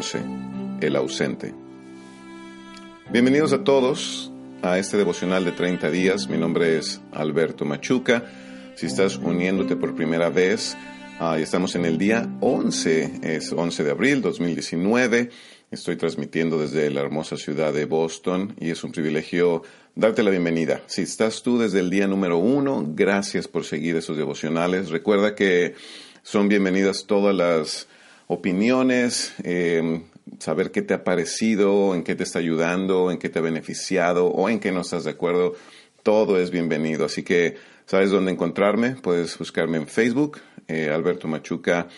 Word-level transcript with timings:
11, 0.00 0.18
el 0.80 0.96
ausente. 0.96 1.52
Bienvenidos 3.12 3.52
a 3.52 3.64
todos 3.64 4.32
a 4.62 4.78
este 4.78 4.96
devocional 4.96 5.44
de 5.44 5.52
30 5.52 5.90
días. 5.90 6.26
Mi 6.26 6.38
nombre 6.38 6.78
es 6.78 7.02
Alberto 7.12 7.66
Machuca. 7.66 8.24
Si 8.76 8.86
estás 8.86 9.18
uniéndote 9.18 9.76
por 9.76 9.94
primera 9.94 10.30
vez, 10.30 10.74
uh, 11.20 11.34
estamos 11.34 11.74
en 11.74 11.84
el 11.84 11.98
día 11.98 12.34
11, 12.40 13.20
es 13.24 13.52
11 13.52 13.84
de 13.84 13.90
abril 13.90 14.22
2019. 14.22 15.28
Estoy 15.70 15.96
transmitiendo 15.96 16.58
desde 16.58 16.88
la 16.88 17.02
hermosa 17.02 17.36
ciudad 17.36 17.74
de 17.74 17.84
Boston 17.84 18.54
y 18.58 18.70
es 18.70 18.82
un 18.82 18.92
privilegio 18.92 19.64
darte 19.94 20.22
la 20.22 20.30
bienvenida. 20.30 20.80
Si 20.86 21.02
estás 21.02 21.42
tú 21.42 21.58
desde 21.58 21.80
el 21.80 21.90
día 21.90 22.06
número 22.06 22.38
uno, 22.38 22.86
gracias 22.88 23.48
por 23.48 23.66
seguir 23.66 23.96
esos 23.96 24.16
devocionales. 24.16 24.88
Recuerda 24.88 25.34
que 25.34 25.74
son 26.22 26.48
bienvenidas 26.48 27.04
todas 27.06 27.34
las 27.34 27.86
opiniones, 28.30 29.34
eh, 29.42 30.02
saber 30.38 30.70
qué 30.70 30.80
te 30.82 30.94
ha 30.94 31.02
parecido, 31.02 31.96
en 31.96 32.04
qué 32.04 32.14
te 32.14 32.22
está 32.22 32.38
ayudando, 32.38 33.10
en 33.10 33.18
qué 33.18 33.28
te 33.28 33.40
ha 33.40 33.42
beneficiado 33.42 34.28
o 34.28 34.48
en 34.48 34.60
qué 34.60 34.70
no 34.70 34.82
estás 34.82 35.02
de 35.02 35.10
acuerdo. 35.10 35.56
Todo 36.04 36.38
es 36.38 36.52
bienvenido. 36.52 37.04
Así 37.04 37.24
que 37.24 37.56
sabes 37.86 38.12
dónde 38.12 38.30
encontrarme. 38.30 38.90
Puedes 38.90 39.36
buscarme 39.36 39.78
en 39.78 39.88
Facebook, 39.88 40.38
eh, 40.68 40.90
Alberto 40.90 41.26
Machuca 41.26 41.88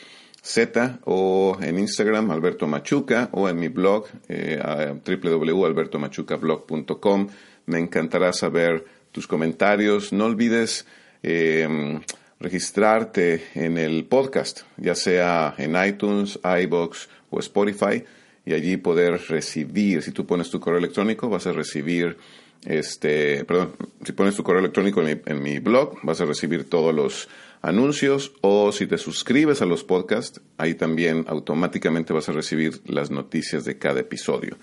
Z, 0.41 1.01
o 1.05 1.59
en 1.61 1.79
Instagram, 1.79 2.31
Alberto 2.31 2.67
Machuca, 2.67 3.29
o 3.33 3.51
en 3.51 3.59
mi 3.59 3.69
blog, 3.69 4.07
eh, 4.29 4.59
www.albertomachucablog.com. 5.05 7.29
Me 7.67 7.79
encantará 7.79 8.33
saber 8.33 8.87
tus 9.13 9.27
comentarios. 9.27 10.15
No 10.15 10.25
olvides 10.25 10.87
eh, 11.23 12.01
registrarte 12.43 13.45
en 13.55 13.79
el 13.79 14.05
podcast, 14.05 14.63
ya 14.77 14.97
sea 14.97 15.55
en 15.59 15.77
iTunes, 15.87 16.41
iBox 16.45 17.09
o 17.31 17.39
Spotify, 17.39 18.03
y 18.45 18.53
allí 18.53 18.77
poder 18.77 19.21
recibir, 19.29 20.03
si 20.03 20.11
tú 20.11 20.27
pones 20.27 20.51
tu 20.51 20.59
correo 20.59 20.81
electrónico, 20.81 21.29
vas 21.29 21.47
a 21.47 21.53
recibir, 21.53 22.17
este, 22.65 23.45
perdón, 23.45 23.77
si 24.05 24.13
pones 24.13 24.35
tu 24.35 24.43
correo 24.43 24.59
electrónico 24.59 25.03
en 25.07 25.43
mi, 25.43 25.61
blog, 25.61 25.99
vas 26.03 26.21
a 26.21 26.25
recibir 26.25 26.69
todos 26.69 26.93
los 26.93 27.29
anuncios, 27.63 28.33
o 28.41 28.73
si 28.73 28.89
te 28.89 28.99
suscribes 28.99 29.63
a 29.63 29.67
los 29.67 29.85
podcasts, 29.85 30.41
ahí 30.59 30.75
también 30.75 31.25
automáticamente 31.29 32.13
vas 32.13 32.29
a 32.29 32.33
recibir 32.33 32.81
las 32.87 33.13
noticias 33.13 33.65
de 33.65 33.79
cada 33.79 34.01
episodio. 34.01 34.57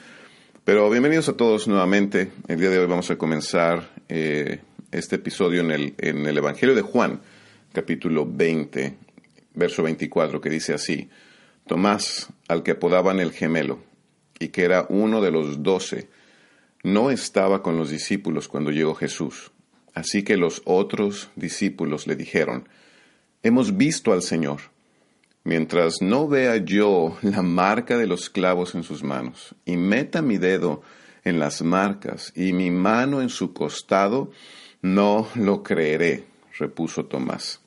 Pero 0.66 0.90
bienvenidos 0.90 1.30
a 1.30 1.38
todos 1.38 1.70
nuevamente. 1.70 2.30
El 2.50 2.60
día 2.60 2.70
de 2.70 2.80
hoy 2.80 2.88
vamos 2.88 3.10
a 3.10 3.18
comenzar 3.18 3.90
eh, 4.10 4.60
este 4.92 5.16
episodio 5.16 5.62
en 5.62 5.72
el, 5.72 5.94
en 5.98 6.26
el 6.26 6.38
Evangelio 6.38 6.76
de 6.76 6.82
Juan 6.82 7.22
capítulo 7.72 8.28
20, 8.30 8.96
verso 9.54 9.84
24, 9.84 10.42
que 10.42 10.50
dice 10.50 10.74
así, 10.74 11.10
Tomás, 11.68 12.30
al 12.48 12.64
que 12.64 12.72
apodaban 12.72 13.20
el 13.20 13.32
gemelo, 13.32 13.80
y 14.40 14.50
que 14.50 14.64
era 14.64 14.88
uno 14.90 15.22
de 15.22 15.32
los 15.32 15.62
doce, 15.62 16.10
no 16.84 17.12
estaba 17.12 17.62
con 17.62 17.78
los 17.78 17.90
discípulos 17.90 18.48
cuando 18.48 18.72
llegó 18.72 18.96
Jesús. 18.96 19.52
Así 19.94 20.24
que 20.24 20.38
los 20.38 20.62
otros 20.66 21.30
discípulos 21.36 22.08
le 22.08 22.16
dijeron, 22.16 22.68
Hemos 23.44 23.78
visto 23.78 24.14
al 24.14 24.22
Señor. 24.22 24.62
Mientras 25.44 26.02
no 26.02 26.28
vea 26.28 26.58
yo 26.58 27.18
la 27.22 27.42
marca 27.42 27.98
de 27.98 28.08
los 28.08 28.30
clavos 28.30 28.76
en 28.76 28.84
sus 28.84 29.04
manos, 29.04 29.56
y 29.66 29.78
meta 29.78 30.22
mi 30.22 30.38
dedo 30.38 30.82
en 31.24 31.40
las 31.40 31.62
marcas 31.62 32.32
y 32.36 32.54
mi 32.54 32.72
mano 32.72 33.22
en 33.22 33.30
su 33.30 33.54
costado, 33.54 34.32
no 34.82 35.28
lo 35.36 35.64
creeré 35.64 36.29
repuso 36.60 37.06
Tomás. 37.06 37.62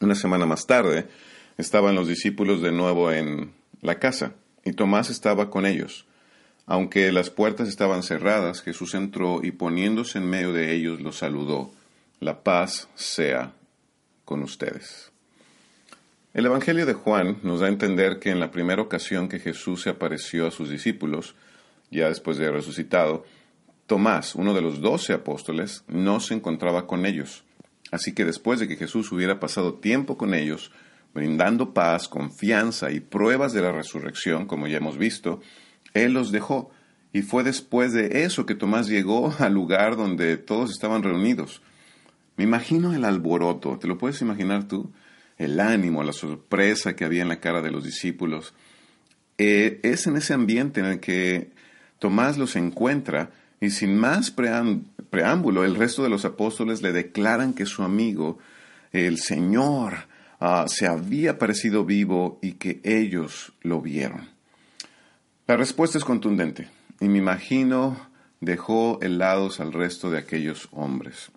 Una 0.00 0.14
semana 0.14 0.44
más 0.44 0.66
tarde, 0.66 1.08
estaban 1.56 1.94
los 1.94 2.08
discípulos 2.08 2.60
de 2.60 2.72
nuevo 2.72 3.12
en 3.12 3.52
la 3.80 3.98
casa, 3.98 4.34
y 4.64 4.72
Tomás 4.72 5.08
estaba 5.08 5.48
con 5.48 5.64
ellos. 5.64 6.06
Aunque 6.66 7.10
las 7.12 7.30
puertas 7.30 7.68
estaban 7.68 8.02
cerradas, 8.02 8.62
Jesús 8.62 8.94
entró 8.94 9.40
y 9.42 9.52
poniéndose 9.52 10.18
en 10.18 10.28
medio 10.28 10.52
de 10.52 10.72
ellos 10.74 11.00
los 11.00 11.16
saludó. 11.16 11.72
La 12.20 12.42
paz 12.42 12.88
sea 12.94 13.52
con 14.24 14.42
ustedes. 14.42 15.10
El 16.32 16.46
Evangelio 16.46 16.86
de 16.86 16.92
Juan 16.92 17.38
nos 17.42 17.60
da 17.60 17.66
a 17.66 17.70
entender 17.70 18.20
que 18.20 18.30
en 18.30 18.38
la 18.38 18.52
primera 18.52 18.82
ocasión 18.82 19.28
que 19.28 19.40
Jesús 19.40 19.82
se 19.82 19.90
apareció 19.90 20.46
a 20.46 20.52
sus 20.52 20.70
discípulos, 20.70 21.34
ya 21.90 22.08
después 22.08 22.36
de 22.36 22.52
resucitado, 22.52 23.24
Tomás, 23.86 24.36
uno 24.36 24.54
de 24.54 24.62
los 24.62 24.80
doce 24.80 25.12
apóstoles, 25.12 25.82
no 25.88 26.20
se 26.20 26.34
encontraba 26.34 26.86
con 26.86 27.04
ellos. 27.04 27.42
Así 27.90 28.12
que 28.14 28.24
después 28.24 28.60
de 28.60 28.68
que 28.68 28.76
Jesús 28.76 29.10
hubiera 29.12 29.40
pasado 29.40 29.74
tiempo 29.74 30.16
con 30.16 30.34
ellos, 30.34 30.70
brindando 31.14 31.74
paz, 31.74 32.08
confianza 32.08 32.90
y 32.92 33.00
pruebas 33.00 33.52
de 33.52 33.62
la 33.62 33.72
resurrección, 33.72 34.46
como 34.46 34.66
ya 34.66 34.78
hemos 34.78 34.96
visto, 34.96 35.40
Él 35.94 36.12
los 36.12 36.30
dejó. 36.30 36.70
Y 37.12 37.22
fue 37.22 37.42
después 37.42 37.92
de 37.92 38.24
eso 38.24 38.46
que 38.46 38.54
Tomás 38.54 38.86
llegó 38.86 39.34
al 39.38 39.52
lugar 39.52 39.96
donde 39.96 40.36
todos 40.36 40.70
estaban 40.70 41.02
reunidos. 41.02 41.62
Me 42.36 42.44
imagino 42.44 42.94
el 42.94 43.04
alboroto, 43.04 43.78
¿te 43.78 43.88
lo 43.88 43.98
puedes 43.98 44.20
imaginar 44.22 44.68
tú? 44.68 44.92
El 45.36 45.58
ánimo, 45.58 46.04
la 46.04 46.12
sorpresa 46.12 46.94
que 46.94 47.04
había 47.04 47.22
en 47.22 47.28
la 47.28 47.40
cara 47.40 47.60
de 47.60 47.70
los 47.70 47.82
discípulos. 47.82 48.54
Eh, 49.38 49.80
es 49.82 50.06
en 50.06 50.16
ese 50.16 50.34
ambiente 50.34 50.80
en 50.80 50.86
el 50.86 51.00
que 51.00 51.50
Tomás 51.98 52.38
los 52.38 52.56
encuentra 52.56 53.30
y 53.60 53.70
sin 53.70 53.96
más 53.96 54.30
preámbulo, 55.10 55.64
el 55.64 55.74
resto 55.74 56.02
de 56.02 56.08
los 56.08 56.24
apóstoles 56.24 56.82
le 56.82 56.92
declaran 56.92 57.52
que 57.52 57.66
su 57.66 57.82
amigo, 57.82 58.38
el 58.92 59.18
Señor, 59.18 60.06
ah, 60.38 60.64
se 60.68 60.86
había 60.86 61.38
parecido 61.38 61.84
vivo 61.84 62.38
y 62.40 62.52
que 62.52 62.80
ellos 62.84 63.52
lo 63.60 63.80
vieron. 63.80 64.28
La 65.46 65.56
respuesta 65.56 65.98
es 65.98 66.04
contundente 66.04 66.68
y 67.00 67.08
me 67.08 67.18
imagino 67.18 68.08
dejó 68.40 68.98
helados 69.02 69.60
al 69.60 69.72
resto 69.72 70.10
de 70.10 70.18
aquellos 70.18 70.68
hombres. 70.70 71.30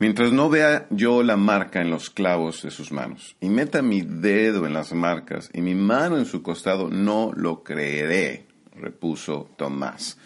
Mientras 0.00 0.32
no 0.32 0.48
vea 0.48 0.86
yo 0.90 1.22
la 1.24 1.36
marca 1.36 1.80
en 1.80 1.90
los 1.90 2.08
clavos 2.08 2.62
de 2.62 2.70
sus 2.70 2.92
manos 2.92 3.36
y 3.40 3.48
meta 3.48 3.82
mi 3.82 4.02
dedo 4.02 4.64
en 4.64 4.72
las 4.72 4.92
marcas 4.92 5.50
y 5.52 5.60
mi 5.60 5.74
mano 5.74 6.18
en 6.18 6.24
su 6.24 6.42
costado, 6.42 6.88
no 6.88 7.32
lo 7.34 7.64
creeré, 7.64 8.46
repuso 8.76 9.50
Tomás. 9.56 10.16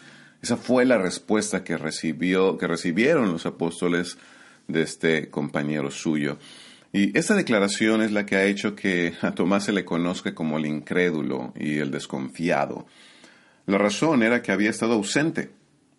Esa 0.43 0.57
fue 0.57 0.85
la 0.85 0.99
respuesta 0.99 1.63
que, 1.63 1.77
recibió, 1.77 2.59
que 2.59 2.67
recibieron 2.67 3.31
los 3.31 3.47
apóstoles 3.47 4.19
de 4.67 4.83
este 4.83 5.31
compañero 5.31 5.91
suyo. 5.93 6.39
Y 6.93 7.17
esta 7.17 7.35
declaración 7.35 8.03
es 8.03 8.11
la 8.11 8.27
que 8.27 8.37
ha 8.37 8.45
hecho 8.45 8.75
que 8.75 9.15
a 9.23 9.33
Tomás 9.35 9.65
se 9.65 9.73
le 9.73 9.85
conozca 9.85 10.35
como 10.35 10.59
el 10.59 10.67
incrédulo 10.67 11.55
y 11.57 11.79
el 11.79 11.93
desconfiado. 11.93 12.87
La 13.67 13.79
razón 13.79 14.25
era 14.25 14.43
que 14.43 14.51
había 14.51 14.71
estado 14.71 14.95
ausente 14.95 15.51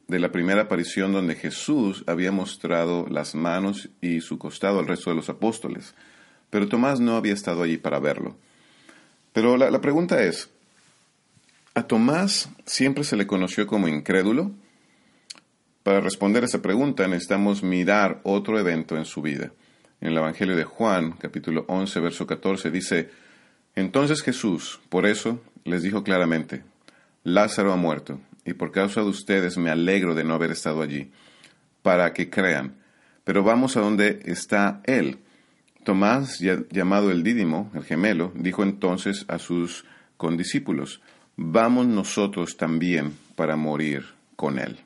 de 0.10 0.20
la 0.20 0.34
primera 0.34 0.64
aparición 0.64 1.14
donde 1.14 1.36
Jesús 1.36 2.04
había 2.06 2.34
mostrado 2.34 3.08
las 3.10 3.36
manos 3.36 3.90
y 4.02 4.20
su 4.20 4.38
costado 4.38 4.80
al 4.80 4.88
resto 4.88 5.10
de 5.10 5.16
los 5.16 5.30
apóstoles, 5.30 5.96
pero 6.50 6.68
Tomás 6.68 7.00
no 7.00 7.16
había 7.16 7.34
estado 7.34 7.64
allí 7.64 7.78
para 7.78 8.00
verlo. 8.00 8.36
Pero 9.32 9.56
la, 9.56 9.72
la 9.72 9.80
pregunta 9.80 10.22
es, 10.22 10.50
¿A 11.76 11.88
Tomás 11.88 12.52
siempre 12.66 13.04
se 13.04 13.16
le 13.16 13.26
conoció 13.26 13.66
como 13.66 13.88
incrédulo? 13.88 14.52
Para 15.82 16.02
responder 16.02 16.44
a 16.44 16.46
esa 16.46 16.62
pregunta 16.62 17.08
necesitamos 17.08 17.64
mirar 17.64 18.22
otro 18.24 18.60
evento 18.60 18.96
en 18.96 19.06
su 19.06 19.24
vida. 19.24 19.54
En 20.00 20.10
el 20.10 20.18
Evangelio 20.18 20.56
de 20.56 20.66
Juan, 20.66 21.14
capítulo 21.14 21.66
11, 21.68 22.00
verso 22.00 22.28
14, 22.28 22.70
dice, 22.70 23.10
Entonces 23.74 24.22
Jesús, 24.22 24.82
por 24.90 25.08
eso, 25.08 25.42
les 25.64 25.82
dijo 25.82 26.04
claramente, 26.04 26.64
Lázaro 27.24 27.74
ha 27.74 27.76
muerto, 27.76 28.20
y 28.46 28.54
por 28.54 28.72
causa 28.72 29.02
de 29.02 29.08
ustedes 29.08 29.58
me 29.58 29.72
alegro 29.72 30.14
de 30.14 30.24
no 30.24 30.36
haber 30.36 30.52
estado 30.52 30.84
allí, 30.84 31.12
para 31.82 32.14
que 32.14 32.30
crean. 32.30 32.76
Pero 33.24 33.42
vamos 33.42 33.78
a 33.78 33.82
donde 33.82 34.20
está 34.26 34.82
Él. 34.84 35.18
Tomás, 35.84 36.40
llamado 36.70 37.10
el 37.10 37.24
Dídimo, 37.24 37.72
el 37.74 37.84
gemelo, 37.84 38.32
dijo 38.36 38.62
entonces 38.62 39.26
a 39.28 39.40
sus 39.40 39.86
condiscípulos, 40.18 41.02
vamos 41.36 41.88
nosotros 41.88 42.58
también 42.58 43.18
para 43.36 43.56
morir 43.56 44.06
con 44.36 44.60
él. 44.60 44.80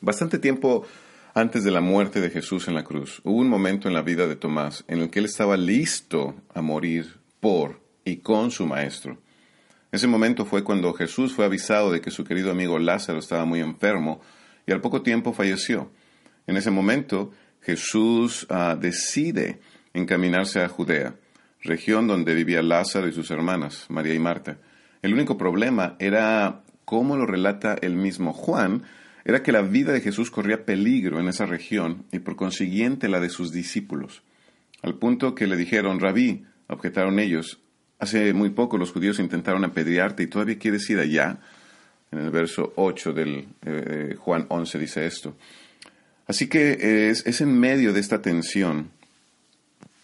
Bastante 0.00 0.38
tiempo 0.38 0.86
antes 1.34 1.64
de 1.64 1.70
la 1.70 1.80
muerte 1.80 2.20
de 2.20 2.30
Jesús 2.30 2.68
en 2.68 2.74
la 2.74 2.84
cruz, 2.84 3.20
hubo 3.24 3.38
un 3.38 3.48
momento 3.48 3.88
en 3.88 3.94
la 3.94 4.02
vida 4.02 4.26
de 4.26 4.36
Tomás 4.36 4.84
en 4.88 5.00
el 5.00 5.10
que 5.10 5.18
él 5.18 5.26
estaba 5.26 5.56
listo 5.56 6.34
a 6.54 6.62
morir 6.62 7.16
por 7.40 7.80
y 8.04 8.16
con 8.18 8.50
su 8.50 8.66
maestro. 8.66 9.18
Ese 9.92 10.06
momento 10.06 10.44
fue 10.44 10.64
cuando 10.64 10.92
Jesús 10.94 11.34
fue 11.34 11.44
avisado 11.44 11.92
de 11.92 12.00
que 12.00 12.10
su 12.10 12.24
querido 12.24 12.50
amigo 12.50 12.78
Lázaro 12.78 13.18
estaba 13.18 13.44
muy 13.44 13.60
enfermo 13.60 14.20
y 14.66 14.72
al 14.72 14.80
poco 14.80 15.02
tiempo 15.02 15.32
falleció. 15.32 15.90
En 16.46 16.56
ese 16.56 16.70
momento, 16.70 17.32
Jesús 17.60 18.46
ah, 18.48 18.76
decide 18.78 19.60
encaminarse 19.94 20.60
a 20.60 20.68
Judea, 20.68 21.14
región 21.62 22.06
donde 22.06 22.34
vivía 22.34 22.62
Lázaro 22.62 23.08
y 23.08 23.12
sus 23.12 23.30
hermanas, 23.30 23.86
María 23.88 24.14
y 24.14 24.18
Marta. 24.18 24.58
El 25.02 25.14
único 25.14 25.36
problema 25.38 25.96
era, 25.98 26.62
como 26.84 27.16
lo 27.16 27.26
relata 27.26 27.76
el 27.80 27.96
mismo 27.96 28.32
Juan, 28.32 28.82
era 29.24 29.42
que 29.42 29.52
la 29.52 29.62
vida 29.62 29.92
de 29.92 30.00
Jesús 30.00 30.30
corría 30.30 30.64
peligro 30.64 31.18
en 31.20 31.28
esa 31.28 31.46
región 31.46 32.04
y 32.12 32.20
por 32.20 32.36
consiguiente 32.36 33.08
la 33.08 33.20
de 33.20 33.28
sus 33.28 33.52
discípulos. 33.52 34.22
Al 34.82 34.94
punto 34.94 35.34
que 35.34 35.46
le 35.46 35.56
dijeron, 35.56 36.00
Rabí, 36.00 36.44
objetaron 36.68 37.18
ellos, 37.18 37.60
Hace 37.98 38.34
muy 38.34 38.50
poco 38.50 38.76
los 38.76 38.92
judíos 38.92 39.18
intentaron 39.18 39.64
apedrearte 39.64 40.22
y 40.22 40.26
todavía 40.26 40.58
quieres 40.58 40.88
ir 40.90 40.98
allá. 40.98 41.38
En 42.12 42.18
el 42.18 42.30
verso 42.30 42.72
8 42.76 43.12
del 43.12 43.48
eh, 43.64 44.16
Juan 44.18 44.46
11 44.48 44.78
dice 44.78 45.06
esto. 45.06 45.34
Así 46.26 46.48
que 46.48 47.08
es, 47.10 47.26
es 47.26 47.40
en 47.40 47.58
medio 47.58 47.92
de 47.92 48.00
esta 48.00 48.20
tensión 48.20 48.90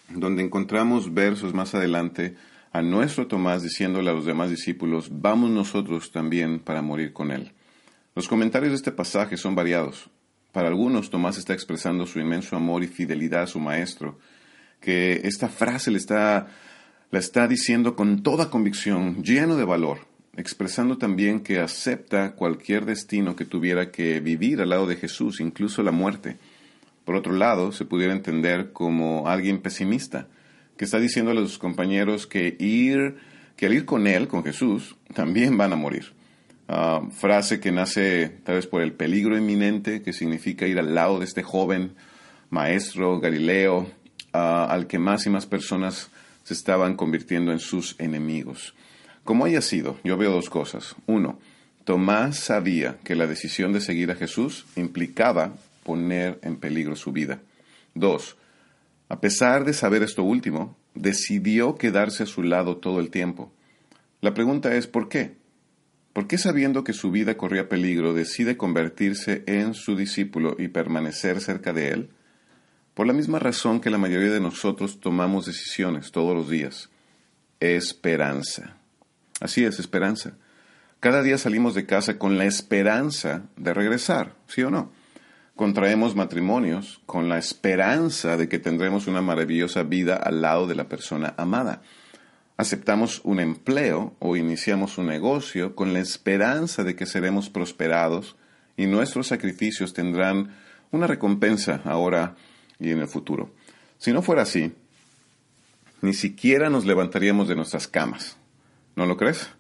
donde 0.09 0.43
encontramos 0.43 1.13
versos 1.13 1.53
más 1.53 1.75
adelante 1.75 2.35
a 2.73 2.83
nuestro 2.83 3.27
Tomás 3.27 3.63
diciéndole 3.63 4.11
a 4.11 4.15
los 4.15 4.25
demás 4.25 4.51
discípulos, 4.51 5.09
vamos 5.11 5.51
nosotros 5.51 6.11
también 6.11 6.59
para 6.59 6.83
morir 6.83 7.13
con 7.13 7.31
él. 7.31 7.53
Los 8.15 8.29
comentarios 8.29 8.73
de 8.73 8.77
este 8.77 8.93
pasaje 8.93 9.37
son 9.37 9.55
variados. 9.55 10.11
Para 10.53 10.69
algunos, 10.69 11.11
Tomás 11.11 11.39
está 11.39 11.53
expresando 11.53 12.07
su 12.07 12.19
inmenso 12.19 12.57
amor 12.57 12.83
y 12.83 12.89
fidelidad 12.89 13.43
a 13.43 13.47
su 13.47 13.61
maestro, 13.61 14.19
que 14.81 15.21
esta 15.25 15.49
frase 15.49 15.91
le 15.91 15.99
está 15.99 16.49
la 17.13 17.19
está 17.19 17.47
diciendo 17.47 17.95
con 17.95 18.23
toda 18.23 18.49
convicción, 18.49 19.23
lleno 19.23 19.59
de 19.59 19.67
valor, 19.67 19.99
expresando 20.35 20.97
también 20.97 21.41
que 21.41 21.61
acepta 21.61 22.33
cualquier 22.35 22.87
destino 22.87 23.37
que 23.37 23.45
tuviera 23.45 23.91
que 23.91 24.21
vivir 24.21 24.63
al 24.63 24.71
lado 24.71 24.87
de 24.87 24.97
Jesús, 24.97 25.39
incluso 25.41 25.83
la 25.83 25.91
muerte. 25.91 26.39
Por 27.05 27.15
otro 27.15 27.35
lado, 27.35 27.71
se 27.73 27.85
pudiera 27.85 28.15
entender 28.15 28.73
como 28.73 29.29
alguien 29.29 29.61
pesimista, 29.61 30.27
que 30.77 30.85
está 30.85 30.99
diciéndole 30.99 31.41
a 31.41 31.45
sus 31.45 31.59
compañeros 31.59 32.27
que 32.27 32.57
ir, 32.59 33.17
que 33.57 33.67
al 33.67 33.75
ir 33.75 33.85
con 33.85 34.07
él, 34.07 34.29
con 34.29 34.43
Jesús, 34.43 34.97
también 35.15 35.57
van 35.57 35.73
a 35.73 35.77
morir. 35.77 36.13
Ah, 36.69 37.03
frase 37.11 37.61
que 37.61 37.73
nace 37.73 38.29
tal 38.45 38.57
vez 38.57 38.67
por 38.67 38.83
el 38.83 38.93
peligro 38.93 39.37
inminente, 39.37 40.03
que 40.03 40.13
significa 40.13 40.67
ir 40.67 40.79
al 40.79 40.95
lado 40.95 41.19
de 41.19 41.25
este 41.25 41.43
joven 41.43 41.93
maestro 42.51 43.21
Galileo, 43.21 43.91
ah, 44.33 44.67
al 44.71 44.87
que 44.87 44.99
más 44.99 45.27
y 45.27 45.31
más 45.31 45.47
personas 45.47 46.11
se 46.45 46.55
estaban 46.55 46.97
convirtiendo 46.97 47.53
en 47.53 47.59
sus 47.59 47.97
enemigos. 47.99 48.75
Como 49.25 49.45
haya 49.45 49.61
sido, 49.61 49.99
yo 50.03 50.17
veo 50.17 50.33
dos 50.33 50.51
cosas. 50.51 50.97
Uno, 51.07 51.39
Tomás 51.85 52.39
sabía 52.39 52.99
que 53.05 53.17
la 53.17 53.27
decisión 53.27 53.73
de 53.73 53.81
seguir 53.81 54.11
a 54.11 54.15
Jesús 54.15 54.67
implicaba 54.77 55.55
poner 55.83 56.39
en 56.43 56.57
peligro 56.57 56.95
su 56.95 57.13
vida. 57.13 57.41
Dos, 57.95 58.37
a 59.13 59.21
pesar 59.21 59.67
de 59.67 59.75
saber 59.75 60.03
esto 60.03 60.23
último, 60.23 60.75
decidió 60.95 61.75
quedarse 61.75 62.23
a 62.23 62.27
su 62.27 62.43
lado 62.43 62.79
todo 62.79 62.99
el 62.99 63.11
tiempo. 63.11 63.53
La 64.23 64.33
pregunta 64.33 64.75
es 64.75 64.87
¿por 64.87 65.11
qué? 65.11 65.37
¿Por 66.15 66.27
qué 66.27 66.39
sabiendo 66.39 66.83
que 66.83 66.95
su 66.95 67.11
vida 67.11 67.37
corría 67.37 67.69
peligro 67.69 68.15
decide 68.15 68.57
convertirse 68.57 69.45
en 69.47 69.75
su 69.75 69.97
discípulo 69.97 70.57
y 70.59 70.69
permanecer 70.69 71.43
cerca 71.43 71.75
de 71.75 71.91
él? 71.91 72.11
Por 72.95 73.07
la 73.07 73.13
misma 73.13 73.39
razón 73.39 73.83
que 73.83 73.91
la 73.91 73.99
mayoría 73.99 74.31
de 74.31 74.41
nosotros 74.41 74.99
tomamos 74.99 75.45
decisiones 75.45 76.11
todos 76.11 76.35
los 76.35 76.49
días. 76.49 76.89
Esperanza. 77.61 78.79
Así 79.41 79.63
es, 79.63 79.79
esperanza. 79.79 80.39
Cada 81.01 81.23
día 81.23 81.37
salimos 81.37 81.75
de 81.75 81.85
casa 81.85 82.19
con 82.19 82.39
la 82.39 82.47
esperanza 82.47 83.43
de 83.59 83.75
regresar, 83.75 84.37
¿sí 84.47 84.63
o 84.63 84.71
no? 84.71 84.91
Contraemos 85.57 86.17
matrimonios 86.17 87.03
con 87.05 87.29
la 87.29 87.37
esperanza 87.37 88.39
de 88.39 88.49
que 88.49 88.59
tendremos 88.59 89.07
una 89.07 89.21
maravillosa 89.21 89.83
vida 89.83 90.17
al 90.17 90.41
lado 90.41 90.67
de 90.67 90.75
la 90.75 90.89
persona 90.89 91.35
amada. 91.37 91.83
Aceptamos 92.57 93.21
un 93.25 93.39
empleo 93.39 94.15
o 94.19 94.37
iniciamos 94.37 94.97
un 94.97 95.07
negocio 95.07 95.75
con 95.75 95.93
la 95.93 96.01
esperanza 96.01 96.85
de 96.85 96.97
que 96.97 97.05
seremos 97.05 97.51
prosperados 97.51 98.37
y 98.79 98.87
nuestros 98.87 99.27
sacrificios 99.27 99.93
tendrán 99.93 100.55
una 100.91 101.07
recompensa 101.07 101.83
ahora 101.85 102.35
y 102.81 102.91
en 102.91 103.01
el 103.01 103.09
futuro. 103.09 103.51
Si 103.99 104.13
no 104.13 104.23
fuera 104.23 104.43
así, 104.43 104.73
ni 106.01 106.15
siquiera 106.15 106.71
nos 106.71 106.87
levantaríamos 106.87 107.47
de 107.47 107.57
nuestras 107.57 107.89
camas. 107.89 108.37
¿No 108.97 109.05
lo 109.07 109.17
crees? 109.17 109.51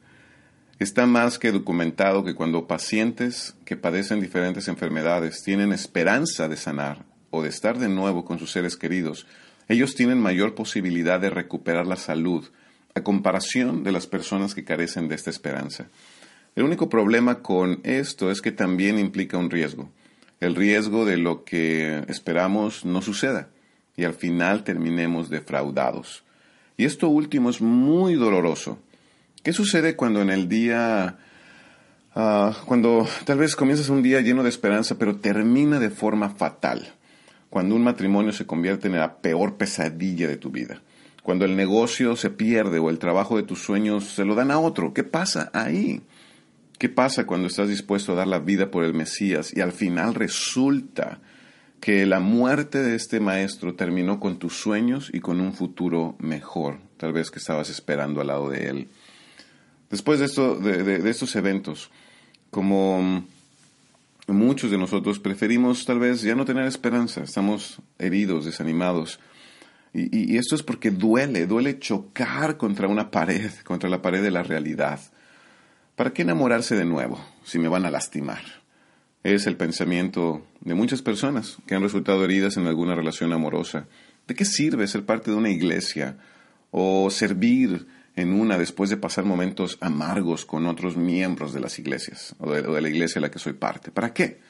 Está 0.82 1.06
más 1.06 1.38
que 1.38 1.52
documentado 1.52 2.24
que 2.24 2.34
cuando 2.34 2.66
pacientes 2.66 3.54
que 3.64 3.76
padecen 3.76 4.20
diferentes 4.20 4.66
enfermedades 4.66 5.44
tienen 5.44 5.70
esperanza 5.70 6.48
de 6.48 6.56
sanar 6.56 7.04
o 7.30 7.40
de 7.40 7.50
estar 7.50 7.78
de 7.78 7.88
nuevo 7.88 8.24
con 8.24 8.40
sus 8.40 8.50
seres 8.50 8.76
queridos, 8.76 9.28
ellos 9.68 9.94
tienen 9.94 10.18
mayor 10.18 10.56
posibilidad 10.56 11.20
de 11.20 11.30
recuperar 11.30 11.86
la 11.86 11.94
salud 11.94 12.46
a 12.96 13.02
comparación 13.02 13.84
de 13.84 13.92
las 13.92 14.08
personas 14.08 14.56
que 14.56 14.64
carecen 14.64 15.06
de 15.06 15.14
esta 15.14 15.30
esperanza. 15.30 15.86
El 16.56 16.64
único 16.64 16.88
problema 16.88 17.42
con 17.42 17.78
esto 17.84 18.32
es 18.32 18.42
que 18.42 18.50
también 18.50 18.98
implica 18.98 19.38
un 19.38 19.50
riesgo 19.50 19.88
el 20.40 20.56
riesgo 20.56 21.04
de 21.04 21.16
lo 21.16 21.44
que 21.44 22.02
esperamos 22.08 22.84
no 22.84 23.02
suceda 23.02 23.50
y 23.96 24.02
al 24.02 24.14
final 24.14 24.64
terminemos 24.64 25.30
defraudados. 25.30 26.24
Y 26.76 26.86
esto 26.86 27.08
último 27.08 27.50
es 27.50 27.60
muy 27.60 28.16
doloroso. 28.16 28.80
¿Qué 29.42 29.52
sucede 29.52 29.96
cuando 29.96 30.22
en 30.22 30.30
el 30.30 30.48
día, 30.48 31.16
ah, 32.14 32.56
cuando 32.64 33.08
tal 33.24 33.38
vez 33.38 33.56
comienzas 33.56 33.88
un 33.88 34.00
día 34.00 34.20
lleno 34.20 34.44
de 34.44 34.48
esperanza, 34.48 34.98
pero 34.98 35.16
termina 35.16 35.80
de 35.80 35.90
forma 35.90 36.30
fatal? 36.30 36.92
Cuando 37.50 37.74
un 37.74 37.82
matrimonio 37.82 38.32
se 38.32 38.46
convierte 38.46 38.86
en 38.86 38.94
la 38.94 39.16
peor 39.16 39.56
pesadilla 39.56 40.28
de 40.28 40.36
tu 40.36 40.50
vida. 40.50 40.80
Cuando 41.24 41.44
el 41.44 41.56
negocio 41.56 42.14
se 42.14 42.30
pierde 42.30 42.78
o 42.78 42.88
el 42.88 43.00
trabajo 43.00 43.36
de 43.36 43.42
tus 43.42 43.60
sueños 43.60 44.04
se 44.04 44.24
lo 44.24 44.36
dan 44.36 44.52
a 44.52 44.60
otro. 44.60 44.94
¿Qué 44.94 45.02
pasa 45.02 45.50
ahí? 45.52 46.02
¿Qué 46.78 46.88
pasa 46.88 47.26
cuando 47.26 47.48
estás 47.48 47.68
dispuesto 47.68 48.12
a 48.12 48.16
dar 48.16 48.28
la 48.28 48.38
vida 48.38 48.70
por 48.70 48.84
el 48.84 48.94
Mesías 48.94 49.52
y 49.56 49.60
al 49.60 49.72
final 49.72 50.14
resulta 50.14 51.18
que 51.80 52.06
la 52.06 52.20
muerte 52.20 52.80
de 52.80 52.94
este 52.94 53.18
maestro 53.18 53.74
terminó 53.74 54.20
con 54.20 54.38
tus 54.38 54.54
sueños 54.54 55.10
y 55.12 55.18
con 55.18 55.40
un 55.40 55.52
futuro 55.52 56.14
mejor, 56.20 56.78
tal 56.96 57.12
vez 57.12 57.32
que 57.32 57.40
estabas 57.40 57.70
esperando 57.70 58.20
al 58.20 58.28
lado 58.28 58.48
de 58.48 58.68
él? 58.68 58.88
Después 59.92 60.20
de, 60.20 60.24
esto, 60.24 60.54
de, 60.54 61.10
estos 61.10 61.36
eventos, 61.36 61.90
como 62.50 63.26
muchos 64.26 64.70
de 64.70 64.78
nosotros 64.78 65.18
preferimos 65.18 65.84
tal 65.84 65.98
vez 65.98 66.22
ya 66.22 66.34
no 66.34 66.46
tener 66.46 66.66
esperanza, 66.66 67.22
estamos 67.22 67.78
heridos, 67.98 68.46
desanimados. 68.46 69.20
y, 69.92 70.38
esto 70.38 70.54
es 70.54 70.62
porque 70.62 70.90
duele, 70.90 71.46
duele 71.46 71.78
chocar 71.78 72.56
contra 72.56 72.88
una 72.88 73.10
pared, 73.10 73.50
contra 73.64 73.90
la 73.90 74.00
pared 74.00 74.22
de 74.22 74.30
la 74.30 74.42
realidad. 74.42 74.98
¿Para 75.94 76.14
qué 76.14 76.22
enamorarse 76.22 76.74
de 76.74 76.86
nuevo 76.86 77.22
si 77.44 77.58
me 77.58 77.68
van 77.68 77.84
a 77.84 77.90
lastimar? 77.90 78.42
Es 79.22 79.46
el 79.46 79.58
pensamiento 79.58 80.42
de 80.62 80.74
muchas 80.74 81.02
personas 81.02 81.58
que 81.66 81.74
han 81.74 81.82
resultado 81.82 82.24
heridas 82.24 82.56
en 82.56 82.66
alguna 82.66 82.94
relación 82.94 83.30
amorosa. 83.34 83.86
¿De 84.26 84.34
qué 84.34 84.46
sirve 84.46 84.86
ser 84.86 85.04
parte 85.04 85.30
de 85.30 85.36
una 85.36 85.50
iglesia 85.50 86.16
o 86.70 87.10
servir 87.10 87.86
en 88.16 88.32
una 88.32 88.58
después 88.58 88.90
de 88.90 88.96
pasar 88.96 89.24
momentos 89.24 89.78
amargos 89.80 90.44
con 90.44 90.66
otros 90.66 90.96
miembros 90.96 91.52
de 91.52 91.60
las 91.60 91.78
iglesias 91.78 92.34
o 92.38 92.52
de, 92.52 92.80
la 92.80 92.88
iglesia 92.88 93.18
a 93.18 93.22
la 93.22 93.30
que 93.30 93.38
soy 93.38 93.54
parte? 93.54 93.90
¿Para 93.90 94.12
qué? 94.12 94.40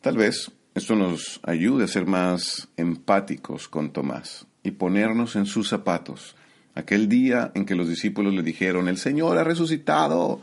Tal 0.00 0.16
vez 0.16 0.50
esto 0.74 0.94
nos 0.94 1.40
ayude 1.42 1.84
a 1.84 1.88
ser 1.88 2.06
más 2.06 2.68
empáticos 2.76 3.68
con 3.68 3.92
Tomás 3.92 4.46
y 4.62 4.72
ponernos 4.72 5.36
en 5.36 5.46
sus 5.46 5.68
zapatos 5.68 6.36
Aquel 6.78 7.08
día 7.08 7.50
en 7.56 7.64
que 7.64 7.74
los 7.74 7.88
discípulos 7.88 8.32
le 8.32 8.44
dijeron, 8.44 8.86
el 8.86 8.98
Señor 8.98 9.36
ha 9.36 9.42
resucitado, 9.42 10.40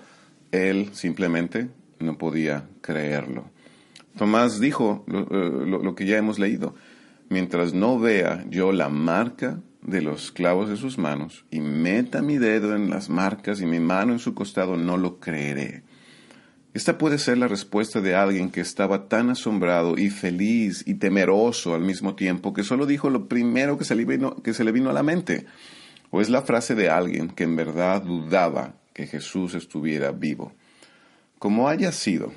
él 0.51 0.89
simplemente 0.91 1.69
no 1.99 2.17
podía 2.17 2.67
creerlo. 2.81 3.45
Tomás 4.17 4.59
dijo 4.59 5.05
lo, 5.07 5.21
eh, 5.31 5.95
que 5.95 6.05
ya 6.05 6.17
hemos 6.17 6.37
leído, 6.37 6.75
mientras 7.29 7.73
no 7.73 7.97
vea 7.99 8.43
yo 8.49 8.73
la 8.73 8.89
marca 8.89 9.61
de 9.85 10.01
los 10.01 10.31
clavos 10.31 10.69
de 10.69 10.77
sus 10.77 10.97
manos 10.97 11.45
y 11.51 11.59
meta 11.59 12.21
mi 12.21 12.37
dedo 12.37 12.75
en 12.75 12.89
las 12.89 13.09
marcas 13.09 13.61
y 13.61 13.65
mi 13.65 13.79
mano 13.79 14.13
en 14.13 14.19
su 14.19 14.33
costado, 14.33 14.77
no 14.77 14.97
lo 14.97 15.19
creeré. 15.19 15.83
Esta 16.73 16.97
puede 16.97 17.19
ser 17.19 17.37
la 17.37 17.47
respuesta 17.47 18.01
de 18.01 18.15
alguien 18.15 18.51
que 18.51 18.59
estaba 18.59 19.07
tan 19.07 19.29
asombrado 19.29 19.97
y 19.97 20.09
feliz 20.09 20.83
y 20.85 20.95
temeroso 20.95 21.73
al 21.73 21.81
mismo 21.81 22.15
tiempo 22.15 22.53
que 22.53 22.63
solo 22.63 22.85
dijo 22.85 23.09
lo 23.09 23.29
primero 23.29 23.77
que 23.77 23.85
se 23.85 23.95
le 23.95 24.03
vino, 24.03 24.35
que 24.43 24.53
se 24.53 24.63
le 24.65 24.73
vino 24.73 24.89
a 24.89 24.93
la 24.93 25.03
mente. 25.03 25.45
O 26.11 26.19
es 26.19 26.29
la 26.29 26.41
frase 26.41 26.75
de 26.75 26.89
alguien 26.89 27.29
que 27.29 27.43
en 27.43 27.55
verdad 27.55 28.01
dudaba 28.01 28.73
que 28.93 29.07
Jesús 29.07 29.55
estuviera 29.55 30.11
vivo. 30.11 30.53
Como 31.39 31.69
haya 31.69 31.91
sido, 31.91 32.33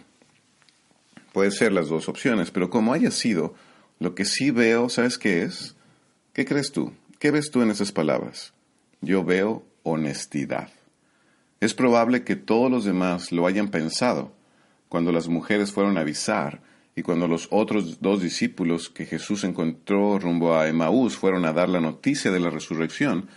puede 1.32 1.50
ser 1.50 1.72
las 1.72 1.88
dos 1.88 2.08
opciones, 2.08 2.50
pero 2.50 2.70
como 2.70 2.92
haya 2.92 3.10
sido, 3.10 3.54
lo 3.98 4.14
que 4.14 4.24
sí 4.24 4.50
veo, 4.50 4.88
¿sabes 4.88 5.18
qué 5.18 5.42
es? 5.42 5.74
¿Qué 6.32 6.44
crees 6.44 6.70
tú? 6.70 6.92
¿Qué 7.18 7.32
ves 7.32 7.50
tú 7.50 7.62
en 7.62 7.70
esas 7.70 7.90
palabras? 7.90 8.54
Yo 9.00 9.24
veo 9.24 9.64
honestidad. 9.82 10.68
Es 11.58 11.74
probable 11.74 12.22
que 12.22 12.36
todos 12.36 12.70
los 12.70 12.84
demás 12.84 13.32
lo 13.32 13.48
hayan 13.48 13.70
pensado 13.70 14.32
cuando 14.88 15.10
las 15.10 15.26
mujeres 15.26 15.72
fueron 15.72 15.98
a 15.98 16.02
avisar 16.02 16.62
y 16.94 17.02
cuando 17.02 17.26
los 17.26 17.48
otros 17.50 18.00
dos 18.00 18.22
discípulos 18.22 18.88
que 18.88 19.04
Jesús 19.04 19.42
encontró 19.42 20.20
rumbo 20.20 20.54
a 20.54 20.68
Emaús 20.68 21.16
fueron 21.16 21.44
a 21.44 21.52
dar 21.52 21.68
la 21.68 21.80
noticia 21.80 22.30
de 22.30 22.38
la 22.38 22.50
resurrección, 22.50 23.28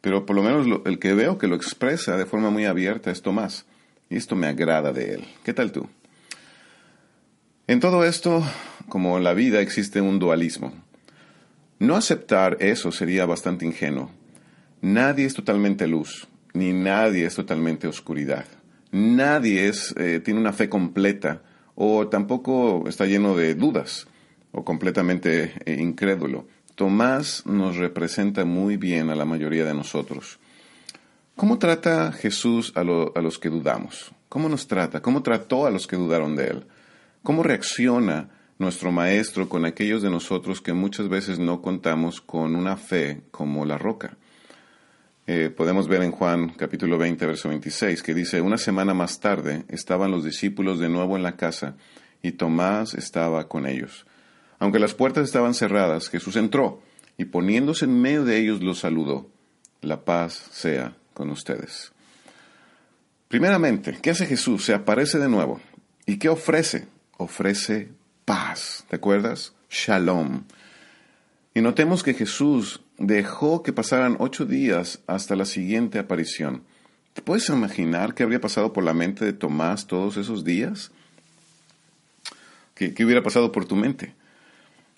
pero 0.00 0.24
por 0.24 0.36
lo 0.36 0.44
menos 0.44 0.82
el 0.84 1.00
que 1.00 1.14
veo 1.14 1.38
que 1.38 1.48
lo 1.48 1.56
expresa 1.56 2.16
de 2.16 2.26
forma 2.26 2.50
muy 2.50 2.66
abierta 2.66 3.10
es 3.10 3.22
Tomás, 3.22 3.66
y 4.08 4.16
esto 4.16 4.36
me 4.36 4.46
agrada 4.46 4.92
de 4.92 5.14
él. 5.14 5.24
¿Qué 5.42 5.52
tal 5.52 5.72
tú? 5.72 5.88
En 7.66 7.80
todo 7.80 8.04
esto, 8.04 8.44
como 8.88 9.18
en 9.18 9.24
la 9.24 9.34
vida, 9.34 9.60
existe 9.60 10.00
un 10.00 10.20
dualismo. 10.20 10.72
No 11.78 11.94
aceptar 11.94 12.56
eso 12.60 12.90
sería 12.90 13.24
bastante 13.24 13.64
ingenuo. 13.64 14.10
Nadie 14.80 15.26
es 15.26 15.34
totalmente 15.34 15.86
luz, 15.86 16.26
ni 16.52 16.72
nadie 16.72 17.24
es 17.24 17.36
totalmente 17.36 17.86
oscuridad. 17.86 18.46
Nadie 18.90 19.68
es, 19.68 19.94
eh, 19.96 20.20
tiene 20.24 20.40
una 20.40 20.52
fe 20.52 20.68
completa 20.68 21.42
o 21.76 22.08
tampoco 22.08 22.88
está 22.88 23.06
lleno 23.06 23.36
de 23.36 23.54
dudas 23.54 24.08
o 24.50 24.64
completamente 24.64 25.52
eh, 25.64 25.76
incrédulo. 25.80 26.48
Tomás 26.74 27.44
nos 27.46 27.76
representa 27.76 28.44
muy 28.44 28.76
bien 28.76 29.10
a 29.10 29.14
la 29.14 29.24
mayoría 29.24 29.64
de 29.64 29.74
nosotros. 29.74 30.40
¿Cómo 31.36 31.58
trata 31.58 32.10
Jesús 32.10 32.72
a, 32.74 32.80
a 32.80 33.22
los 33.22 33.38
que 33.38 33.50
dudamos? 33.50 34.12
¿Cómo 34.28 34.48
nos 34.48 34.66
trata? 34.66 35.00
¿Cómo 35.00 35.22
trató 35.22 35.66
a 35.66 35.70
los 35.70 35.86
que 35.86 35.96
dudaron 35.96 36.34
de 36.34 36.48
él? 36.48 36.66
¿Cómo 37.22 37.44
reacciona 37.44 38.30
nuestro 38.58 38.92
Maestro 38.92 39.48
con 39.48 39.64
aquellos 39.64 40.02
de 40.02 40.10
nosotros 40.10 40.60
que 40.60 40.72
muchas 40.72 41.08
veces 41.08 41.38
no 41.38 41.62
contamos 41.62 42.20
con 42.20 42.56
una 42.56 42.76
fe 42.76 43.22
como 43.30 43.64
la 43.64 43.78
roca? 43.78 44.16
Eh, 45.26 45.50
podemos 45.54 45.88
ver 45.88 46.02
en 46.02 46.10
Juan 46.10 46.50
capítulo 46.50 46.96
20, 46.96 47.26
verso 47.26 47.48
26, 47.50 48.02
que 48.02 48.14
dice, 48.14 48.40
una 48.40 48.58
semana 48.58 48.94
más 48.94 49.20
tarde 49.20 49.64
estaban 49.68 50.10
los 50.10 50.24
discípulos 50.24 50.78
de 50.78 50.88
nuevo 50.88 51.16
en 51.16 51.22
la 51.22 51.36
casa 51.36 51.76
y 52.22 52.32
Tomás 52.32 52.94
estaba 52.94 53.46
con 53.46 53.66
ellos. 53.66 54.06
Aunque 54.58 54.78
las 54.78 54.94
puertas 54.94 55.24
estaban 55.24 55.54
cerradas, 55.54 56.08
Jesús 56.08 56.36
entró 56.36 56.80
y 57.16 57.26
poniéndose 57.26 57.84
en 57.84 58.00
medio 58.00 58.24
de 58.24 58.38
ellos 58.38 58.62
los 58.62 58.78
saludó. 58.78 59.28
La 59.82 60.04
paz 60.04 60.48
sea 60.50 60.96
con 61.14 61.30
ustedes. 61.30 61.92
Primeramente, 63.28 63.98
¿qué 64.00 64.10
hace 64.10 64.26
Jesús? 64.26 64.64
Se 64.64 64.72
aparece 64.72 65.18
de 65.18 65.28
nuevo. 65.28 65.60
¿Y 66.06 66.18
qué 66.18 66.28
ofrece? 66.28 66.88
Ofrece 67.18 67.90
paz. 68.28 68.84
¿Te 68.90 68.96
acuerdas? 68.96 69.54
Shalom. 69.70 70.42
Y 71.54 71.62
notemos 71.62 72.02
que 72.02 72.12
Jesús 72.12 72.82
dejó 72.98 73.62
que 73.62 73.72
pasaran 73.72 74.16
ocho 74.18 74.44
días 74.44 75.00
hasta 75.06 75.34
la 75.34 75.46
siguiente 75.46 75.98
aparición. 75.98 76.62
¿Te 77.14 77.22
puedes 77.22 77.48
imaginar 77.48 78.12
qué 78.12 78.24
habría 78.24 78.38
pasado 78.38 78.74
por 78.74 78.84
la 78.84 78.92
mente 78.92 79.24
de 79.24 79.32
Tomás 79.32 79.86
todos 79.86 80.18
esos 80.18 80.44
días? 80.44 80.90
¿Qué, 82.74 82.92
hubiera 83.02 83.22
pasado 83.22 83.50
por 83.50 83.64
tu 83.64 83.76
mente? 83.76 84.12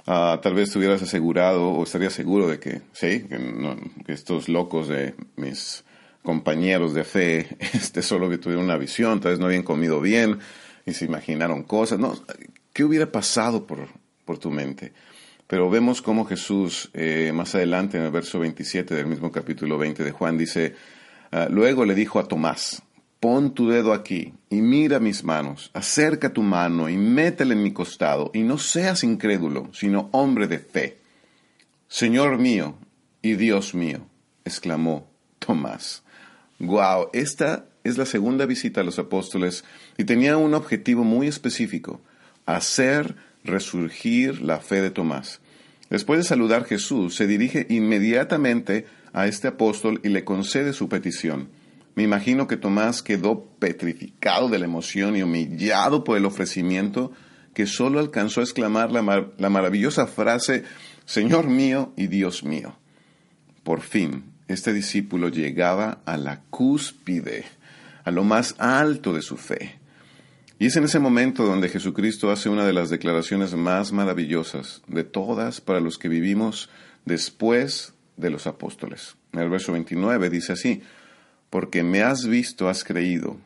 Ah, 0.08 0.40
tal 0.42 0.54
vez 0.54 0.72
te 0.72 0.80
hubieras 0.80 1.00
asegurado 1.00 1.68
o 1.68 1.84
estarías 1.84 2.12
seguro 2.12 2.48
de 2.48 2.58
que, 2.58 2.82
sí, 2.92 3.28
que, 3.28 4.12
estos 4.12 4.48
locos 4.48 4.88
de 4.88 5.14
mis 5.36 5.84
compañeros 6.24 6.94
de 6.94 7.04
fe 7.04 7.56
este, 7.74 8.02
solo 8.02 8.26
tuvieron 8.40 8.64
una 8.64 8.76
visión, 8.76 9.20
tal 9.20 9.30
vez 9.30 9.38
no 9.38 9.46
habían 9.46 9.62
comido 9.62 10.00
bien 10.00 10.40
y 10.84 10.94
se 10.94 11.04
imaginaron 11.04 11.62
cosas. 11.62 12.00
No, 12.00 12.16
¿Qué 12.72 12.84
hubiera 12.84 13.10
pasado 13.10 13.66
por, 13.66 13.88
por 14.24 14.38
tu 14.38 14.50
mente? 14.50 14.92
Pero 15.46 15.68
vemos 15.68 16.00
cómo 16.00 16.24
Jesús, 16.24 16.90
eh, 16.94 17.32
más 17.34 17.54
adelante 17.56 17.98
en 17.98 18.04
el 18.04 18.12
verso 18.12 18.38
27 18.38 18.94
del 18.94 19.06
mismo 19.06 19.32
capítulo 19.32 19.78
20 19.78 20.04
de 20.04 20.12
Juan, 20.12 20.38
dice, 20.38 20.76
ah, 21.32 21.48
luego 21.50 21.84
le 21.84 21.96
dijo 21.96 22.20
a 22.20 22.28
Tomás, 22.28 22.82
pon 23.18 23.52
tu 23.52 23.68
dedo 23.68 23.92
aquí 23.92 24.32
y 24.48 24.62
mira 24.62 25.00
mis 25.00 25.24
manos, 25.24 25.70
acerca 25.74 26.32
tu 26.32 26.42
mano 26.42 26.88
y 26.88 26.96
métele 26.96 27.54
en 27.54 27.64
mi 27.64 27.72
costado, 27.72 28.30
y 28.32 28.44
no 28.44 28.58
seas 28.58 29.02
incrédulo, 29.02 29.68
sino 29.72 30.08
hombre 30.12 30.46
de 30.46 30.60
fe. 30.60 30.98
Señor 31.88 32.38
mío 32.38 32.76
y 33.20 33.34
Dios 33.34 33.74
mío, 33.74 34.06
exclamó 34.44 35.10
Tomás. 35.40 36.04
Guau, 36.60 37.10
esta 37.12 37.66
es 37.82 37.98
la 37.98 38.06
segunda 38.06 38.46
visita 38.46 38.82
a 38.82 38.84
los 38.84 39.00
apóstoles 39.00 39.64
y 39.98 40.04
tenía 40.04 40.36
un 40.36 40.54
objetivo 40.54 41.02
muy 41.02 41.26
específico, 41.26 42.00
hacer 42.56 43.16
resurgir 43.44 44.42
la 44.42 44.60
fe 44.60 44.80
de 44.80 44.90
Tomás. 44.90 45.40
Después 45.88 46.20
de 46.20 46.24
saludar 46.24 46.64
Jesús, 46.64 47.16
se 47.16 47.26
dirige 47.26 47.66
inmediatamente 47.68 48.86
a 49.12 49.26
este 49.26 49.48
apóstol 49.48 50.00
y 50.04 50.08
le 50.08 50.24
concede 50.24 50.72
su 50.72 50.88
petición. 50.88 51.48
Me 51.96 52.04
imagino 52.04 52.46
que 52.46 52.56
Tomás 52.56 53.02
quedó 53.02 53.44
petrificado 53.58 54.48
de 54.48 54.58
la 54.58 54.66
emoción 54.66 55.16
y 55.16 55.22
humillado 55.22 56.04
por 56.04 56.16
el 56.16 56.24
ofrecimiento 56.24 57.12
que 57.54 57.66
solo 57.66 57.98
alcanzó 57.98 58.40
a 58.40 58.44
exclamar 58.44 58.92
la, 58.92 59.28
la 59.36 59.50
maravillosa 59.50 60.06
frase, 60.06 60.62
Señor 61.04 61.48
mío 61.48 61.92
y 61.96 62.06
Dios 62.06 62.44
mío. 62.44 62.76
Por 63.64 63.80
fin, 63.80 64.24
este 64.46 64.72
discípulo 64.72 65.28
llegaba 65.28 66.00
a 66.06 66.16
la 66.16 66.42
cúspide, 66.50 67.44
a 68.04 68.12
lo 68.12 68.22
más 68.22 68.54
alto 68.58 69.12
de 69.12 69.22
su 69.22 69.36
fe. 69.36 69.79
Y 70.60 70.66
es 70.66 70.76
en 70.76 70.84
ese 70.84 70.98
momento 70.98 71.46
donde 71.46 71.70
Jesucristo 71.70 72.30
hace 72.30 72.50
una 72.50 72.66
de 72.66 72.74
las 72.74 72.90
declaraciones 72.90 73.54
más 73.54 73.92
maravillosas 73.92 74.82
de 74.86 75.04
todas 75.04 75.62
para 75.62 75.80
los 75.80 75.96
que 75.96 76.10
vivimos 76.10 76.68
después 77.06 77.94
de 78.18 78.28
los 78.28 78.46
apóstoles. 78.46 79.16
En 79.32 79.40
el 79.40 79.48
verso 79.48 79.72
29 79.72 80.28
dice 80.28 80.52
así, 80.52 80.82
porque 81.48 81.82
me 81.82 82.02
has 82.02 82.26
visto, 82.26 82.68
has 82.68 82.84
creído, 82.84 83.38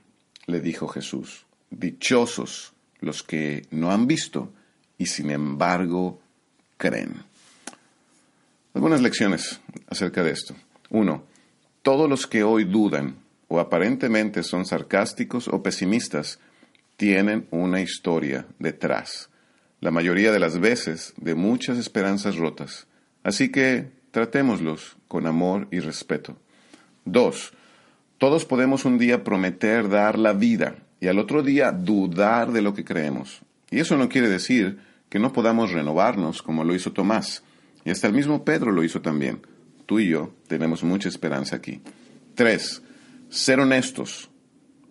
le 0.47 0.61
dijo 0.61 0.89
Jesús. 0.89 1.47
Dichosos 1.71 2.73
los 2.99 3.23
que 3.23 3.65
no 3.71 3.93
han 3.93 4.09
visto 4.09 4.53
y 4.99 5.07
sin 5.07 5.31
embargo 5.31 6.21
creen. 6.79 7.23
Algunas 8.75 9.01
lecciones 9.01 9.61
acerca 9.87 10.25
de 10.25 10.33
esto. 10.33 10.57
Uno, 10.91 11.23
todos 11.83 12.11
los 12.11 12.27
que 12.27 12.43
hoy 12.43 12.65
dudan 12.65 13.15
o 13.47 13.61
aparentemente 13.61 14.43
son 14.43 14.67
sarcásticos 14.67 15.47
o 15.47 15.63
pesimistas 15.63 16.41
tienen 16.97 17.47
una 17.51 17.81
historia 17.81 18.47
detrás, 18.59 19.31
la 19.81 19.91
mayoría 19.91 20.33
de 20.33 20.39
las 20.39 20.59
veces 20.59 21.15
de 21.17 21.35
muchas 21.35 21.79
esperanzas 21.79 22.37
rotas. 22.37 22.87
Así 23.23 23.51
que 23.51 23.91
tratémoslos 24.11 24.97
con 25.09 25.27
amor 25.27 25.69
y 25.71 25.81
respeto. 25.81 26.37
Dos, 27.05 27.53
todos 28.19 28.45
podemos 28.45 28.85
un 28.85 28.99
día 28.99 29.25
prometer 29.25 29.89
dar 29.89 30.19
la 30.19 30.33
vida 30.33 30.77
y 31.01 31.09
al 31.09 31.19
otro 31.19 31.43
día 31.43 31.73
dudar 31.73 32.53
de 32.53 32.63
lo 32.63 32.75
que 32.75 32.85
creemos. 32.85 33.43
Y 33.71 33.81
eso 33.81 33.97
no 33.97 34.09
quiere 34.09 34.29
decir 34.29 34.79
que 35.09 35.19
no 35.19 35.33
podamos 35.33 35.73
renovarnos 35.73 36.43
como 36.43 36.65
lo 36.65 36.75
hizo 36.75 36.93
Tomás. 36.93 37.43
Y 37.85 37.91
hasta 37.91 38.07
el 38.07 38.15
mismo 38.15 38.45
Pedro 38.45 38.73
lo 38.73 38.85
hizo 38.85 39.03
también. 39.03 39.41
Tú 39.87 40.01
y 40.01 40.09
yo 40.09 40.33
tenemos 40.49 40.83
mucha 40.83 41.09
esperanza 41.09 41.57
aquí. 41.57 41.83
Tres, 42.35 42.83
ser 43.29 43.61
honestos 43.61 44.31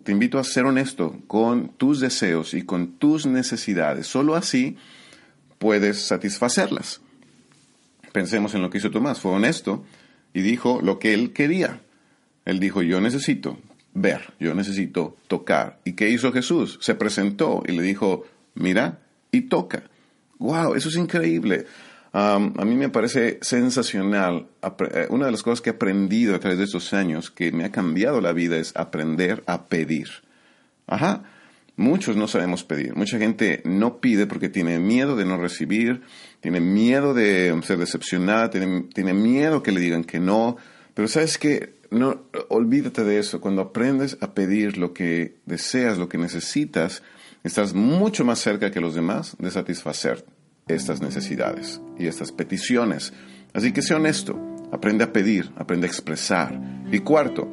te 0.04 0.12
invito 0.12 0.38
a 0.38 0.44
ser 0.44 0.66
honesto 0.66 1.18
con 1.26 1.70
tus 1.70 1.98
deseos 1.98 2.54
y 2.54 2.62
con 2.62 2.98
tus 2.98 3.26
necesidades. 3.26 4.06
Solo 4.06 4.34
así 4.36 4.76
puedes 5.58 6.02
satisfacerlas. 6.02 7.00
Pensemos 8.12 8.54
en 8.54 8.62
lo 8.62 8.70
que 8.70 8.78
hizo 8.78 8.90
Tomás. 8.90 9.18
Fue 9.18 9.32
honesto 9.32 9.84
y 10.34 10.42
dijo 10.42 10.80
lo 10.82 10.98
que 10.98 11.14
él 11.14 11.32
quería. 11.32 11.80
Él 12.44 12.60
dijo, 12.60 12.82
yo 12.82 13.00
necesito 13.00 13.58
ver, 13.94 14.34
yo 14.38 14.54
necesito 14.54 15.16
tocar. 15.26 15.80
¿Y 15.84 15.94
qué 15.94 16.10
hizo 16.10 16.32
Jesús? 16.32 16.78
Se 16.82 16.94
presentó 16.94 17.62
y 17.66 17.72
le 17.72 17.82
dijo, 17.82 18.24
mira 18.54 19.00
y 19.32 19.42
toca. 19.42 19.84
¡Wow! 20.38 20.74
Eso 20.74 20.90
es 20.90 20.96
increíble 20.96 21.66
a 22.14 22.38
mí 22.38 22.76
me 22.76 22.90
parece 22.90 23.38
sensacional. 23.42 24.46
Eh, 24.62 25.06
una 25.10 25.26
de 25.26 25.32
las 25.32 25.42
cosas 25.42 25.60
que 25.60 25.70
he 25.70 25.72
aprendido 25.72 26.36
a 26.36 26.38
través 26.38 26.58
de 26.58 26.64
estos 26.64 26.92
años 26.94 27.30
que 27.30 27.50
me 27.50 27.64
ha 27.64 27.72
cambiado 27.72 28.20
la 28.20 28.32
vida 28.32 28.56
es 28.56 28.72
aprender 28.76 29.42
a 29.46 29.66
pedir. 29.66 30.08
Ajá. 30.86 31.24
Muchos 31.76 32.16
no 32.16 32.28
sabemos 32.28 32.62
pedir. 32.62 32.94
Mucha 32.94 33.18
gente 33.18 33.62
no 33.64 33.98
pide 33.98 34.28
porque 34.28 34.48
tiene 34.48 34.78
miedo 34.78 35.16
de 35.16 35.24
no 35.24 35.38
recibir, 35.38 36.02
tiene 36.38 36.60
miedo 36.60 37.14
de 37.14 37.60
ser 37.64 37.78
decepcionada, 37.78 38.48
tiene, 38.48 38.82
tiene 38.94 39.12
miedo 39.12 39.64
que 39.64 39.72
le 39.72 39.80
digan 39.80 40.04
que 40.04 40.20
no. 40.20 40.56
Pero 40.94 41.08
sabes 41.08 41.36
que 41.36 41.74
no, 41.90 42.22
olvídate 42.48 43.02
de 43.02 43.18
eso. 43.18 43.40
Cuando 43.40 43.60
aprendes 43.60 44.18
a 44.20 44.34
pedir 44.34 44.78
lo 44.78 44.94
que 44.94 45.34
deseas, 45.46 45.98
lo 45.98 46.08
que 46.08 46.18
necesitas, 46.18 47.02
estás 47.42 47.74
mucho 47.74 48.24
más 48.24 48.38
cerca 48.38 48.70
que 48.70 48.80
los 48.80 48.94
demás 48.94 49.36
de 49.40 49.50
satisfacer 49.50 50.24
estas 50.68 51.00
necesidades 51.00 51.80
y 51.98 52.06
estas 52.06 52.32
peticiones. 52.32 53.12
Así 53.52 53.72
que 53.72 53.82
sé 53.82 53.94
honesto, 53.94 54.38
aprende 54.72 55.04
a 55.04 55.12
pedir, 55.12 55.50
aprende 55.56 55.86
a 55.86 55.90
expresar. 55.90 56.58
Y 56.90 57.00
cuarto, 57.00 57.48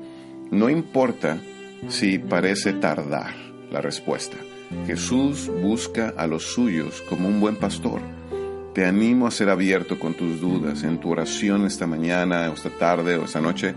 no 0.51 0.69
importa 0.69 1.39
si 1.87 2.19
parece 2.19 2.73
tardar 2.73 3.33
la 3.71 3.81
respuesta. 3.81 4.37
Jesús 4.85 5.49
busca 5.61 6.13
a 6.17 6.27
los 6.27 6.43
suyos 6.53 7.01
como 7.09 7.27
un 7.27 7.39
buen 7.39 7.55
pastor. 7.55 8.01
Te 8.73 8.85
animo 8.85 9.27
a 9.27 9.31
ser 9.31 9.49
abierto 9.49 9.99
con 9.99 10.13
tus 10.13 10.39
dudas 10.39 10.83
en 10.83 10.99
tu 10.99 11.09
oración 11.09 11.65
esta 11.65 11.87
mañana, 11.87 12.49
o 12.49 12.53
esta 12.53 12.69
tarde, 12.69 13.17
o 13.17 13.25
esta 13.25 13.41
noche, 13.41 13.73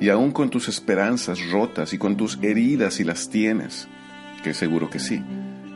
y 0.00 0.08
aún 0.08 0.30
con 0.30 0.50
tus 0.50 0.68
esperanzas 0.68 1.50
rotas 1.50 1.92
y 1.92 1.98
con 1.98 2.16
tus 2.16 2.38
heridas 2.42 2.94
si 2.94 3.04
las 3.04 3.28
tienes, 3.28 3.88
que 4.44 4.54
seguro 4.54 4.88
que 4.88 5.00
sí. 5.00 5.22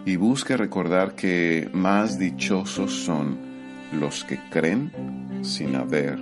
Y 0.05 0.17
busca 0.17 0.57
recordar 0.57 1.15
que 1.15 1.69
más 1.73 2.19
dichosos 2.19 3.05
son 3.05 3.39
los 3.93 4.25
que 4.25 4.39
creen 4.51 4.91
sin 5.43 5.77
haber 5.77 6.19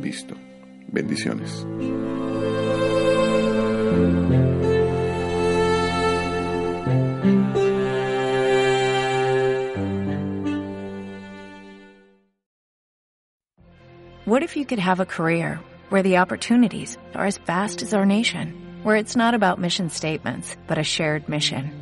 visto. 0.00 0.34
Bendiciones. 0.88 1.66
What 14.24 14.42
if 14.42 14.56
you 14.56 14.64
could 14.64 14.78
have 14.78 15.00
a 15.00 15.04
career 15.04 15.60
where 15.90 16.02
the 16.02 16.18
opportunities 16.18 16.96
are 17.14 17.26
as 17.26 17.38
vast 17.38 17.82
as 17.82 17.92
our 17.92 18.06
nation, 18.06 18.80
where 18.82 18.96
it's 18.96 19.16
not 19.16 19.34
about 19.34 19.58
mission 19.58 19.90
statements, 19.90 20.56
but 20.66 20.78
a 20.78 20.82
shared 20.82 21.28
mission? 21.28 21.81